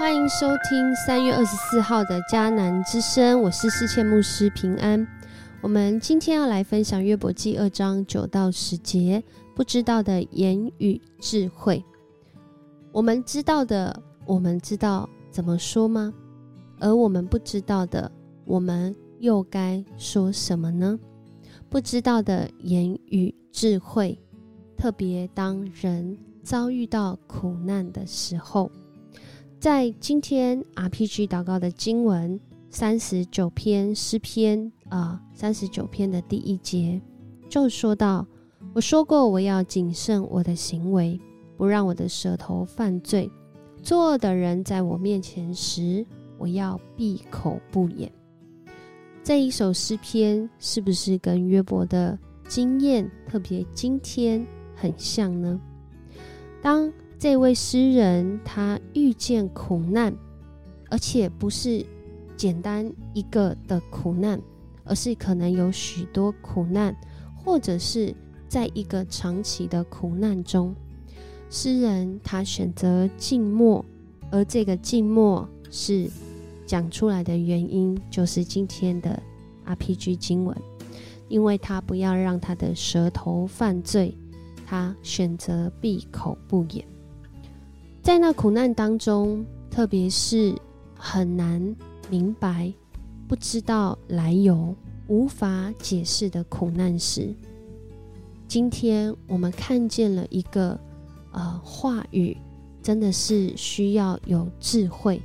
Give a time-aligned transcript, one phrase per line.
[0.00, 5.06] 欢迎收听三月二十四号的迦南之声，我是世界牧师平安。
[5.60, 9.22] 我们今天要来分享约伯记二章九到十节，
[9.54, 11.84] 不知道的言语智慧。
[12.92, 16.14] 我们知道的，我们知道怎么说吗？
[16.78, 18.10] 而我们不知道的，
[18.46, 20.98] 我们又该说什么呢？
[21.68, 24.18] 不知道的言语智慧，
[24.78, 28.72] 特别当人遭遇到苦难的时候。
[29.60, 36.98] 在今天 RPG 祷告的经文三十九篇诗篇啊，三十九篇的第一节
[37.46, 38.26] 就说到
[38.72, 41.20] ：“我说过，我要谨慎我的行为，
[41.58, 43.30] 不让我的舌头犯罪。
[43.82, 46.06] 作恶的人在我面前时，
[46.38, 48.10] 我要闭口不言。”
[49.22, 54.42] 这一首诗篇是不是跟约伯的经验，特别今天
[54.74, 55.60] 很像呢？
[56.62, 60.16] 当这位诗人他遇见苦难，
[60.88, 61.84] 而且不是
[62.34, 64.40] 简单一个的苦难，
[64.84, 66.96] 而是可能有许多苦难，
[67.36, 68.14] 或者是
[68.48, 70.74] 在一个长期的苦难中，
[71.50, 73.84] 诗人他选择静默，
[74.30, 76.08] 而这个静默是
[76.64, 79.22] 讲出来的原因，就是今天的
[79.66, 80.56] RPG 经文，
[81.28, 84.16] 因为他不要让他的舌头犯罪，
[84.64, 86.82] 他选择闭口不言。
[88.10, 90.52] 在那苦难当中，特别是
[90.96, 91.76] 很难
[92.10, 92.72] 明白、
[93.28, 94.74] 不知道来由、
[95.06, 97.32] 无法解释的苦难时，
[98.48, 100.76] 今天我们看见了一个
[101.30, 102.36] 呃话语，
[102.82, 105.22] 真的是需要有智慧，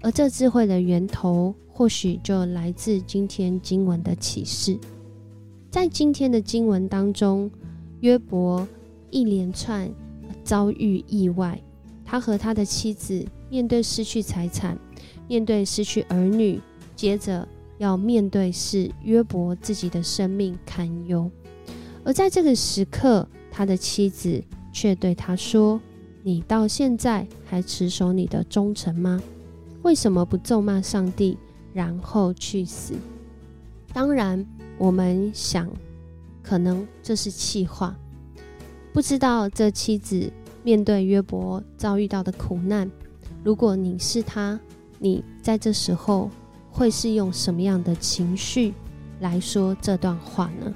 [0.00, 4.78] 而这智慧的源头，或许就来自今天经文的启示。
[5.68, 7.50] 在今天的经文当中，
[8.02, 8.64] 约伯
[9.10, 9.92] 一连串
[10.44, 11.60] 遭遇意外。
[12.04, 14.78] 他和他的妻子面对失去财产，
[15.26, 16.60] 面对失去儿女，
[16.94, 17.46] 接着
[17.78, 21.30] 要面对是约伯自己的生命堪忧。
[22.04, 25.80] 而在这个时刻，他的妻子却对他说
[26.22, 29.22] ：“你到现在还持守你的忠诚吗？
[29.82, 31.38] 为什么不咒骂上帝，
[31.72, 32.94] 然后去死？”
[33.92, 34.44] 当然，
[34.76, 35.70] 我们想，
[36.42, 37.96] 可能这是气话，
[38.92, 40.30] 不知道这妻子。
[40.64, 42.90] 面对约伯遭遇到的苦难，
[43.44, 44.58] 如果你是他，
[44.98, 46.30] 你在这时候
[46.70, 48.72] 会是用什么样的情绪
[49.20, 50.72] 来说这段话呢？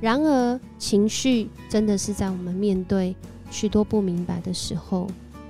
[0.00, 3.14] 然而，情绪真的是在我们面对
[3.50, 5.06] 许多不明白的时候，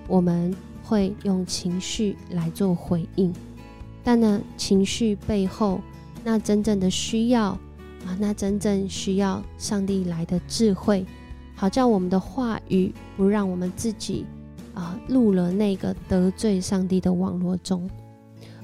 [0.08, 3.32] 我们会用情绪来做回应。
[4.02, 5.80] 但呢，情绪背后
[6.24, 7.50] 那真正的需要
[8.04, 11.06] 啊，那真正需要上帝来的智慧。
[11.58, 14.24] 好叫我们的话语不让我们自己
[14.74, 17.90] 啊入了那个得罪上帝的网络中，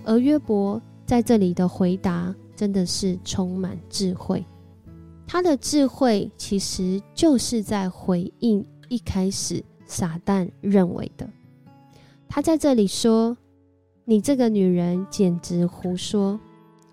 [0.05, 4.45] 而约伯在这里的回答真的是充满智慧。
[5.27, 11.29] 他的智慧其实就是在回应一开始撒旦认为的。
[12.29, 13.37] 他在这里说
[14.07, 16.39] ：“你这个女人简直胡说。”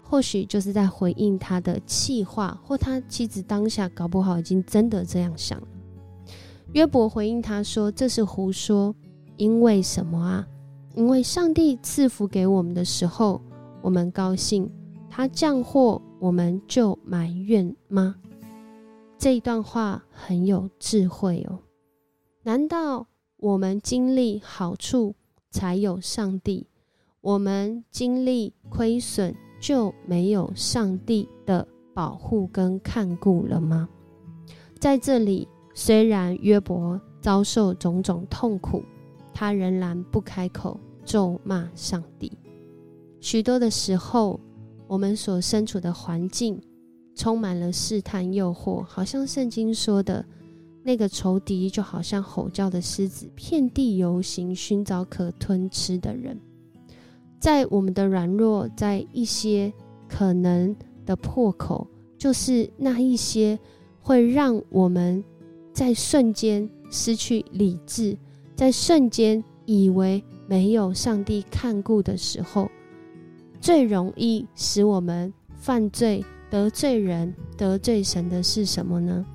[0.03, 5.62] 或许就是在回应他的气话，或他妻子当下搞不好已经真的这样想。
[6.74, 8.96] 约伯回应他说：“这是胡说，
[9.36, 10.48] 因为什么啊？
[10.96, 13.42] 因为上帝赐福给我们的时候，
[13.82, 14.66] 我们高兴；
[15.10, 18.16] 他降祸，我们就埋怨吗？”
[19.20, 21.60] 这一段话很有智慧哦。
[22.44, 23.06] 难道
[23.36, 25.14] 我们经历好处
[25.50, 26.66] 才有上帝？
[27.20, 33.90] 我们经历亏损就没有上帝的保护跟看顾了吗？
[34.80, 35.50] 在这里。
[35.73, 38.83] 虽然约伯遭受种种痛苦，
[39.33, 42.31] 他仍然不开口咒骂上帝。
[43.19, 44.39] 许多的时候，
[44.88, 46.62] 我们所身处的环境
[47.15, 50.25] 充满了试探、诱惑，好像圣经说的
[50.83, 56.38] 那个仇敌，就好像吼叫的狮子，遍地游行，寻找可吞吃的人。
[57.39, 59.71] 在我们的软弱，在一些
[60.09, 60.75] 可能
[61.06, 61.88] 的破口，
[62.18, 63.57] 就是那一些
[64.01, 65.23] 会让我们。
[65.73, 68.18] 在瞬间失去理智，
[68.56, 72.69] 在瞬间以为没有上帝看顾的时候，
[73.59, 79.25] 最容易使我们犯罪、得罪人、得罪神的是什么呢？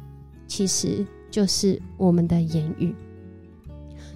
[0.46, 2.94] 其实就是我们的言语。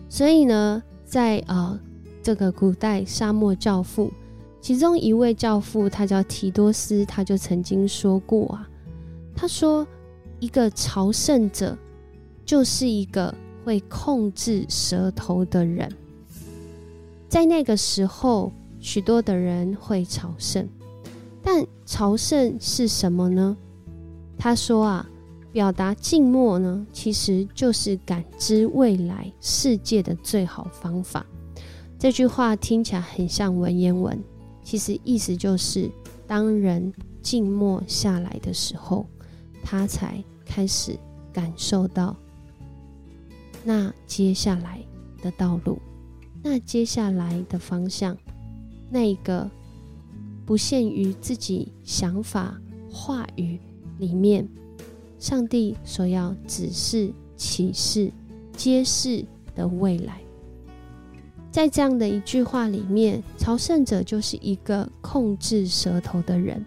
[0.08, 1.81] 所以呢，在啊
[2.22, 4.12] 这个古代沙漠教父，
[4.61, 8.69] 其中一位教父，他叫提多斯，他就曾经说过啊，
[9.34, 9.87] 他说
[10.38, 11.76] 一个朝圣者。
[12.50, 13.32] 就是一个
[13.64, 15.88] 会控制舌头的人。
[17.29, 18.50] 在那个时候，
[18.81, 20.69] 许多的人会朝圣，
[21.44, 23.56] 但朝圣是什么呢？
[24.37, 25.08] 他说啊，
[25.52, 31.25] 表达静默呢，其实就是感知未来世界的最好方法。
[32.00, 34.20] 这句话听起来很像文言文，
[34.64, 35.88] 其实意思就是，
[36.26, 36.93] 当人
[37.23, 39.06] 静默下来的时候，
[39.62, 40.99] 他才开始
[41.32, 42.17] 感受到
[43.65, 44.85] 那接下来
[45.23, 45.79] 的道路，
[46.43, 48.17] 那接下来的方向，
[48.91, 49.51] 那一个
[50.47, 52.59] 不限于自己想法、
[52.91, 53.61] 话语
[53.99, 54.49] 里面，
[55.19, 58.11] 上帝所要指示、启示、
[58.57, 59.25] 揭示
[59.55, 60.21] 的未来。
[61.51, 66.65] 在这样的一句话里面，朝圣者就是一个控制舌头的人，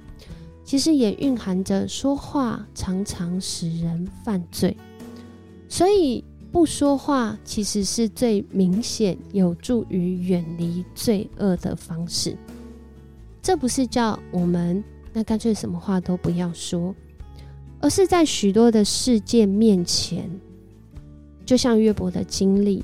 [0.63, 4.75] 其实也蕴含着说话常常使人犯罪，
[5.67, 12.37] 所以不说话其实是最明显有助于远离罪恶的方式。
[13.41, 16.93] 这不是叫我们那干脆什么话都不要说，
[17.79, 20.29] 而是在许多的事件面前，
[21.43, 22.83] 就像约伯的经历。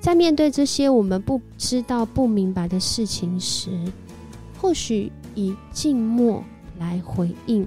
[0.00, 3.70] 在面对这些我们不知道、不明白的事情时，
[4.58, 6.42] 或许以静默
[6.78, 7.64] 来回应，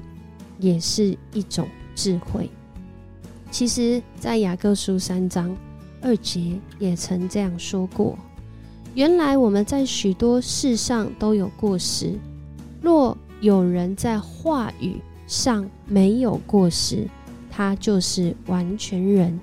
[0.59, 1.65] 也是一种
[1.95, 2.49] 智慧。
[3.53, 5.55] 其实，在雅各书三章
[6.01, 8.17] 二节也曾这样说过：
[8.95, 12.19] 原来我们在许多事上都有过失，
[12.81, 14.95] 若有人在话语
[15.27, 17.07] 上没有过失，
[17.51, 19.39] 他就是完全人，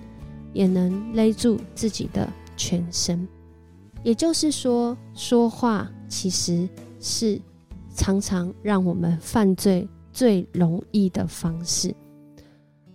[0.52, 2.28] 也能勒住自己的。
[2.56, 3.26] 全身，
[4.02, 6.68] 也就是说，说话其实
[7.00, 7.40] 是
[7.94, 11.94] 常常让我们犯罪最容易的方式，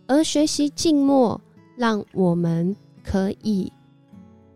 [0.07, 1.40] 而学习静默，
[1.75, 3.72] 让我们可以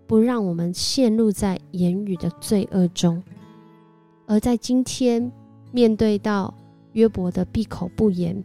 [0.08, 3.22] 不让我们陷入在言语的罪恶中。
[4.26, 5.32] 而在今天
[5.72, 6.54] 面对到
[6.94, 8.44] 约伯的闭口不言，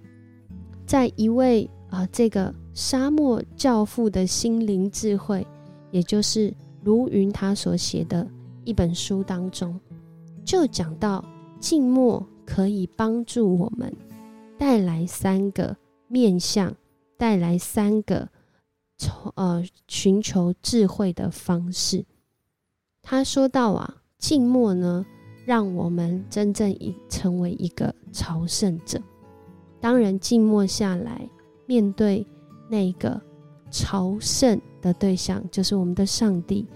[0.87, 5.47] 在一位啊这个沙漠教父的心灵智慧。
[5.91, 6.53] 也就是
[6.83, 8.29] 卢云他所写的
[8.65, 9.79] 一本书当中，
[10.45, 11.25] 就讲到
[11.61, 13.95] 静默可以帮助我们
[14.59, 15.77] 带来三个
[16.09, 16.75] 面向，
[17.16, 18.28] 带来三个
[18.96, 22.05] 从呃寻求智慧的方式。
[23.02, 25.05] 他说到啊，静默呢，
[25.44, 29.00] 让我们真正一成为一个朝圣者。
[29.81, 31.28] 当然，静默下来，
[31.66, 32.26] 面对
[32.69, 33.20] 那个
[33.70, 34.60] 朝圣。
[34.84, 36.67] 的对象就是我们的上帝，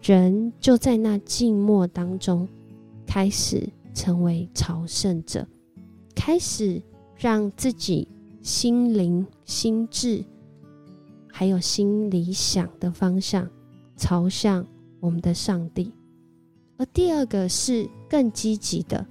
[0.00, 2.48] 人就在那静默当中
[3.06, 5.46] 开始成为朝圣者，
[6.14, 6.82] 开始
[7.14, 8.08] 让自己
[8.42, 10.24] 心灵、心智
[11.30, 13.48] 还有心理想的方向
[13.96, 14.66] 朝向
[15.00, 15.92] 我们的上帝。
[16.76, 19.06] 而第二个是更积极的，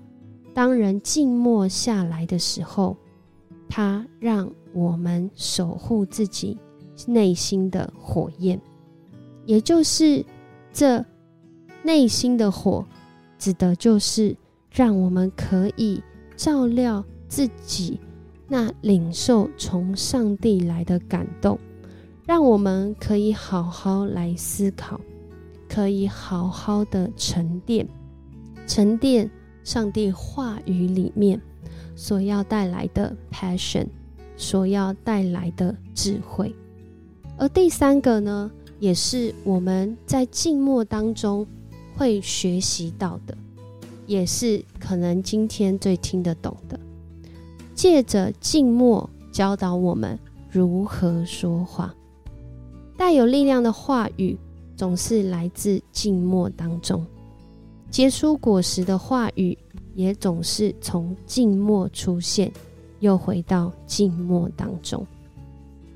[0.54, 2.96] 当人静默下来的时候，
[3.68, 6.58] 他让我们守护自己。
[7.08, 8.62] 内心的火焰，
[9.48, 10.24] 也就是
[10.72, 11.04] 这
[11.82, 12.86] 内心的火，
[13.40, 14.38] 指的就是
[14.70, 16.04] 让我们可以
[16.36, 18.00] 照料自己，
[18.52, 21.58] 那领受从上帝来的感动，
[22.26, 25.00] 让我们可以好好来思考，
[25.70, 27.88] 可以好好的沉淀，
[28.68, 29.32] 沉淀
[29.64, 31.42] 上帝话语里面
[31.96, 33.88] 所要带来的 passion，
[34.36, 36.54] 所要带来的智慧。
[37.38, 41.48] 而第三个呢，也是我们在静默当中
[41.96, 43.38] 会学习到的，
[44.06, 46.78] 也是可能今天最听得懂的。
[47.74, 50.18] 借着静默教导我们
[50.50, 51.94] 如何说话，
[52.98, 54.38] 带有力量的话语
[54.76, 57.06] 总是来自静默当中，
[57.90, 59.58] 结出果实的话语
[59.96, 62.52] 也总是从静默出现，
[63.00, 65.06] 又回到静默当中。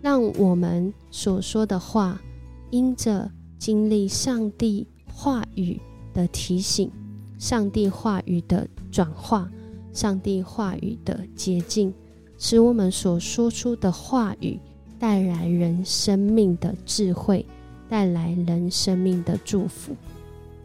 [0.01, 2.21] 让我们所说的话，
[2.69, 5.81] 因着经历上帝话语
[6.13, 6.91] 的提醒、
[7.39, 9.49] 上帝话语的转化、
[9.95, 11.91] 上帝话语的洁净，
[12.37, 14.59] 使我们所说出的话语
[14.99, 17.43] 带来人生命的智慧，
[17.89, 19.95] 带来人生命的祝福。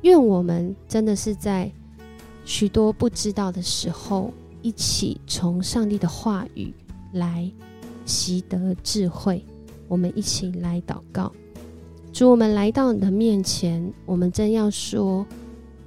[0.02, 1.72] 愿我们真的是在
[2.44, 6.74] 许多不知道的时候，一起从上帝的话语
[7.14, 7.50] 来。
[8.06, 9.44] 习得智慧，
[9.86, 11.30] 我们一起来祷告。
[12.12, 15.24] 主，我们来到你的面前，我们真要说，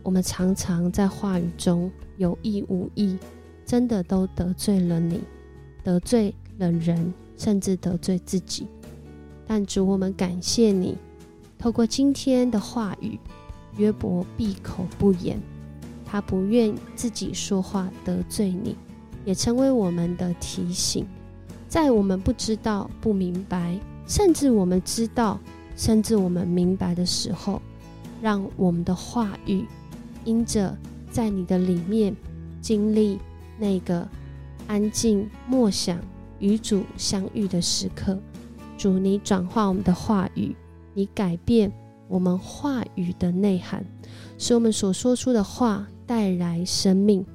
[0.03, 3.17] 我们常常在话语中有意无意，
[3.65, 5.21] 真的都得罪了你，
[5.81, 8.67] 得罪了人，甚至得罪自己。
[9.47, 10.97] 但主，我们感谢你，
[11.57, 13.17] 透过今天的话语，
[13.77, 15.39] 约伯闭口不言，
[16.05, 18.75] 他不愿自己说话得罪你，
[19.23, 21.05] 也成为我们的提醒。
[21.69, 25.39] 在我们不知道、不明白，甚至我们知道，
[25.77, 27.61] 甚至我们明白的时候，
[28.21, 29.65] 让我们的话语
[30.25, 30.77] 因着
[31.11, 32.15] 在你的里面
[32.61, 33.19] 经历
[33.57, 34.07] 那个
[34.67, 35.99] 安静默想
[36.39, 38.17] 与主相遇的时刻，
[38.77, 40.55] 主，你转化我们的话语，
[40.93, 41.71] 你改变
[42.07, 43.85] 我们话语的内涵，
[44.37, 47.25] 使我们所说出的话带来生命。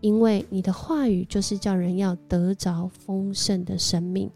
[0.00, 4.30] 因为你的话语就是叫人要得着丰盛的生命，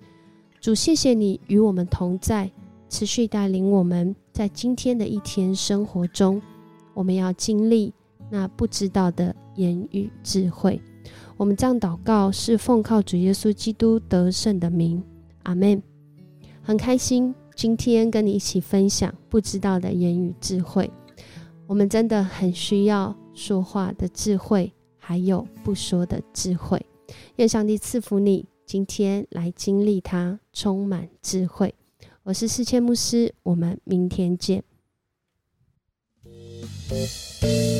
[0.61, 2.51] 主，谢谢你与我们同在，
[2.91, 6.43] 持续带领我们在今天的一天生活中，
[6.95, 7.93] 我们要经历
[8.31, 10.81] 那不知道的言语智慧。
[11.37, 15.03] 我们这样祷告，是奉靠主耶稣基督得胜的名，
[15.43, 15.83] 阿门。
[16.63, 20.91] 很开心今天跟你一起分享不知道的言语智慧，
[21.67, 24.73] 我们真的很需要说话的智慧。
[25.07, 26.81] 还有不说的智慧，
[27.37, 31.75] 愿上帝赐福你，今天来经历它，充满智慧。
[32.23, 34.65] 我是世谦牧师，我们明天见。
[36.91, 37.74] Música